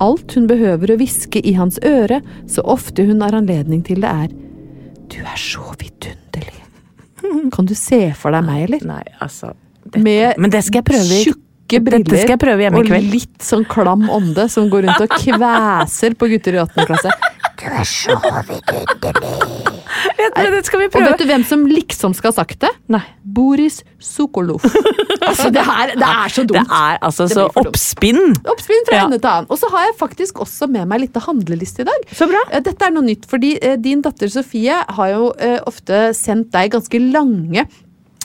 [0.00, 4.10] Alt hun behøver å hviske i hans øre så ofte hun har anledning til det
[4.10, 4.28] er
[5.12, 6.62] Du er så vidunderlig.
[7.54, 8.86] Kan du se for deg meg, eller?
[8.88, 9.52] Nei, altså
[9.86, 10.02] dette.
[10.02, 12.04] Med Men det skal jeg prøve tjukke briller.
[12.06, 15.16] Dette skal jeg prøve hjemme i Og litt sånn klam ånde som går rundt og
[15.16, 16.86] kveser på gutter i 8.
[16.90, 17.10] klasse.
[20.36, 21.04] Men det skal vi prøve.
[21.06, 22.70] Og vet du hvem som liksom skal ha sagt det?
[22.92, 23.02] Nei.
[23.36, 24.62] Boris Sokolov.
[25.28, 26.68] altså, det, her, det er så dumt.
[26.70, 28.20] Det er altså Det så oppspinn.
[28.52, 29.04] Oppspinn fra Ja.
[29.08, 29.48] ende til annen.
[29.50, 32.06] Og så har jeg faktisk også med meg litt handleliste i dag.
[32.12, 32.42] Så bra.
[32.50, 36.52] Eh, Dette er noe nytt, fordi eh, din datter Sofie har jo eh, ofte sendt
[36.54, 37.66] deg ganske lange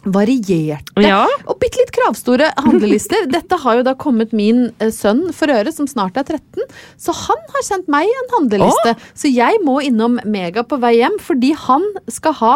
[0.04, 1.26] varierte Ja.
[1.46, 3.28] og bitte litt kravstore handlelister.
[3.30, 6.64] Dette har jo da kommet min eh, sønn for øre, som snart er 13.
[6.98, 8.96] Så han har sendt meg en handleliste.
[9.14, 12.56] Så jeg må innom Mega på vei hjem, fordi han skal ha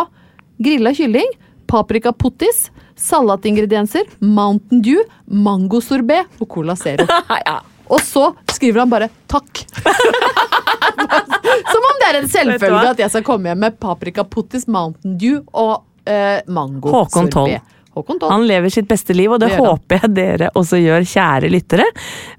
[0.57, 1.29] grilla kylling,
[1.67, 7.05] paprika pottis, salatingredienser, Mountain Dew, mangosorbé og Cola Zero.
[7.45, 7.59] ja.
[7.85, 9.65] Og så skriver han bare 'takk'.
[11.71, 15.17] Som om det er en selvfølge at jeg skal komme hjem med paprika pottis, Mountain
[15.21, 17.29] Dew og eh, mango Håkon.
[17.33, 17.55] Toll.
[17.95, 18.31] Håkon Toll.
[18.31, 21.85] Han lever sitt beste liv, og det, Det håper jeg dere også gjør, kjære lyttere.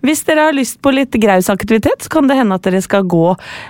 [0.04, 3.24] Hvis dere har lyst på litt grausaktivitet, så kan det hende at dere skal gå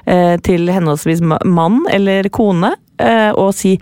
[0.07, 3.77] eh, til henholdsvis mann eller kone eh, og si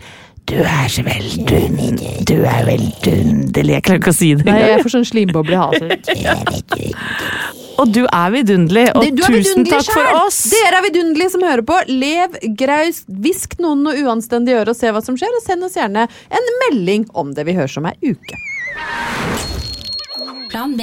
[0.44, 4.72] du er så veldund, du er veldunderlig Jeg klarer ikke å si det Nei, engang.
[4.74, 5.88] jeg får sånn slimboble i halsen.
[7.78, 10.42] Og du er vidunderlig, og Det- du er tusen takk for oss!
[10.50, 11.78] Dere er vidunderlige som hører på.
[11.88, 15.64] Lev graust, hvisk noen noe uanstendig i øret og se hva som skjer, og send
[15.64, 18.36] oss gjerne en melding om det vi hører som ei uke.
[20.50, 20.82] Plan B.